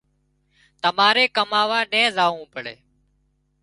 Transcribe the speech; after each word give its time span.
تماري 0.81 1.25
ڪماوا 1.35 1.79
نين 1.91 2.07
زاوون 2.15 2.45
پڙي 2.53 2.75